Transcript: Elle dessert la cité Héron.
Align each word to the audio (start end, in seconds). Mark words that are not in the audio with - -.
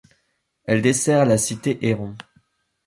Elle 0.63 0.81
dessert 0.81 1.27
la 1.27 1.37
cité 1.37 1.77
Héron. 1.85 2.15